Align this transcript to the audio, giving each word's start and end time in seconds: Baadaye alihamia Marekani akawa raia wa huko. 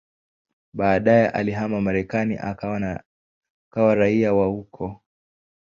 Baadaye 0.73 1.29
alihamia 1.29 1.81
Marekani 1.81 2.37
akawa 2.37 3.95
raia 3.95 4.33
wa 4.33 4.47
huko. 4.47 5.01